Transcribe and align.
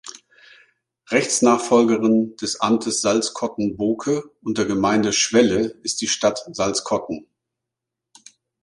Rechtsnachfolgerin 1.11 2.35
des 2.37 2.59
Amtes 2.59 3.01
Salzkotten-Boke 3.01 4.31
und 4.41 4.57
der 4.57 4.65
Gemeinde 4.65 5.13
Schwelle 5.13 5.75
ist 5.83 6.01
die 6.01 6.07
Stadt 6.07 6.41
Salzkotten. 6.51 7.27